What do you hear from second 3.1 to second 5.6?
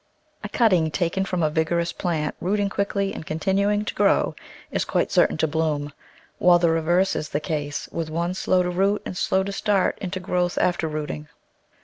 and continuing to grow, is quite certain to